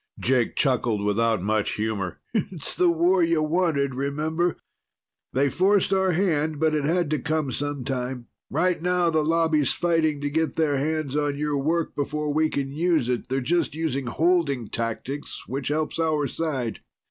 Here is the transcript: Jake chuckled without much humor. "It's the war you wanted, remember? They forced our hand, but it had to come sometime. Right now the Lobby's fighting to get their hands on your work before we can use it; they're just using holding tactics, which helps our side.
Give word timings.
Jake 0.19 0.55
chuckled 0.55 1.03
without 1.05 1.43
much 1.43 1.73
humor. 1.73 2.21
"It's 2.33 2.73
the 2.73 2.89
war 2.89 3.21
you 3.21 3.43
wanted, 3.43 3.93
remember? 3.93 4.57
They 5.31 5.47
forced 5.47 5.93
our 5.93 6.13
hand, 6.13 6.59
but 6.59 6.73
it 6.73 6.85
had 6.85 7.11
to 7.11 7.19
come 7.19 7.51
sometime. 7.51 8.25
Right 8.49 8.81
now 8.81 9.11
the 9.11 9.23
Lobby's 9.23 9.73
fighting 9.73 10.19
to 10.21 10.29
get 10.31 10.55
their 10.55 10.77
hands 10.77 11.15
on 11.15 11.37
your 11.37 11.55
work 11.59 11.95
before 11.95 12.33
we 12.33 12.49
can 12.49 12.71
use 12.71 13.09
it; 13.09 13.29
they're 13.29 13.41
just 13.41 13.75
using 13.75 14.07
holding 14.07 14.69
tactics, 14.69 15.43
which 15.47 15.67
helps 15.67 15.99
our 15.99 16.25
side. 16.25 16.79